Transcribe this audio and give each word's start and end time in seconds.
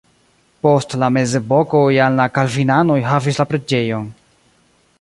Post 0.65 0.95
la 1.01 1.09
mezepoko 1.17 1.81
jam 1.97 2.17
la 2.21 2.25
kalvinanoj 2.37 2.99
havis 3.11 3.39
la 3.43 3.47
preĝejon. 3.53 4.09